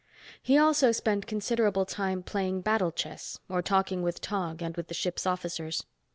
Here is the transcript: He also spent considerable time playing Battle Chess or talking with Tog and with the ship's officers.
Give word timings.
He 0.41 0.57
also 0.57 0.91
spent 0.91 1.27
considerable 1.27 1.85
time 1.85 2.23
playing 2.23 2.61
Battle 2.61 2.91
Chess 2.91 3.37
or 3.47 3.61
talking 3.61 4.01
with 4.01 4.19
Tog 4.19 4.59
and 4.63 4.75
with 4.75 4.87
the 4.87 4.95
ship's 4.95 5.27
officers. 5.27 5.83